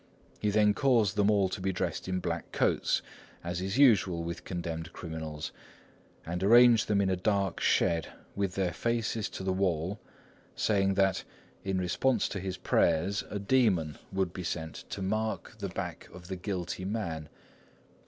He 0.39 0.49
then 0.49 0.73
caused 0.73 1.15
them 1.15 1.29
all 1.29 1.47
to 1.49 1.61
be 1.61 1.71
dressed 1.71 2.07
in 2.07 2.19
black 2.21 2.51
coats, 2.51 3.03
as 3.43 3.61
is 3.61 3.77
usual 3.77 4.23
with 4.23 4.45
condemned 4.45 4.93
criminals, 4.93 5.51
and 6.25 6.41
arranged 6.43 6.87
them 6.87 7.01
in 7.01 7.09
a 7.11 7.15
dark 7.15 7.59
shed, 7.59 8.07
with 8.35 8.55
their 8.55 8.73
faces 8.73 9.29
to 9.29 9.43
the 9.43 9.53
wall, 9.53 9.99
saying 10.55 10.95
that, 10.95 11.23
in 11.63 11.77
response 11.77 12.27
to 12.29 12.39
his 12.39 12.57
prayers, 12.57 13.23
a 13.29 13.37
demon 13.37 13.99
would 14.11 14.33
be 14.33 14.43
sent 14.43 14.73
to 14.89 15.03
mark 15.03 15.59
the 15.59 15.69
back 15.69 16.09
of 16.11 16.29
the 16.29 16.35
guilty 16.35 16.83
man. 16.83 17.29